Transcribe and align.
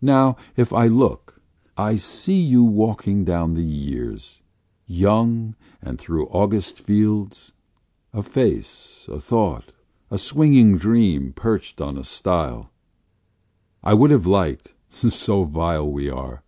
Now, 0.00 0.36
if 0.56 0.72
I 0.72 0.86
look, 0.86 1.40
I 1.76 1.96
see 1.96 2.40
you 2.40 2.62
walking 2.62 3.24
down 3.24 3.54
the 3.54 3.64
years, 3.64 4.40
Young, 4.86 5.56
and 5.82 5.98
through 5.98 6.28
August 6.28 6.78
fields 6.78 7.50
a 8.12 8.22
face, 8.22 9.08
a 9.10 9.18
thought, 9.18 9.72
a 10.12 10.16
swinging 10.16 10.78
dream 10.78 11.32
perched 11.32 11.80
on 11.80 11.98
a 11.98 12.04
stile; 12.04 12.70
I 13.82 13.94
would 13.94 14.12
have 14.12 14.28
liked 14.28 14.74
(so 14.88 15.42
vile 15.42 15.90
we 15.90 16.08
are!) 16.08 16.44